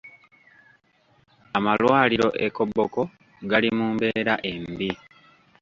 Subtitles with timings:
[1.57, 3.01] Amalwaliro e Koboko
[3.49, 4.91] gali mu mbeera embi.